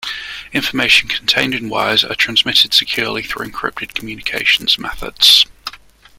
Information 0.51 1.07
contained 1.09 1.53
in 1.53 1.69
wires 1.69 2.03
are 2.03 2.15
transmitted 2.15 2.73
securely 2.73 3.21
through 3.21 3.45
encrypted 3.51 3.93
communications 3.93 4.79
methods. 4.79 5.45